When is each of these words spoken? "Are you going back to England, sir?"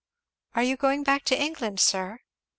"Are 0.55 0.63
you 0.63 0.77
going 0.77 1.03
back 1.03 1.25
to 1.25 1.39
England, 1.39 1.79
sir?" 1.79 2.21